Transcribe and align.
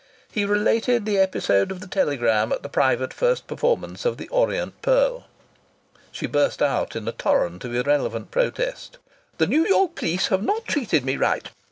He 0.31 0.45
related 0.45 1.05
the 1.05 1.19
episode 1.19 1.69
of 1.69 1.79
the 1.79 1.85
telegram 1.85 2.51
at 2.51 2.63
the 2.63 2.69
private 2.69 3.13
first 3.13 3.45
performance 3.45 4.03
of 4.03 4.17
"The 4.17 4.27
Orient 4.29 4.73
Pearl." 4.81 5.27
She 6.11 6.25
burst 6.25 6.59
out 6.59 6.95
in 6.95 7.07
a 7.07 7.11
torrent 7.11 7.63
of 7.65 7.75
irrelevant 7.75 8.31
protest: 8.31 8.97
"The 9.37 9.45
New 9.45 9.63
York 9.63 9.93
police 9.93 10.29
have 10.29 10.41
not 10.41 10.65
treated 10.65 11.05
me 11.05 11.17
right. 11.17 11.51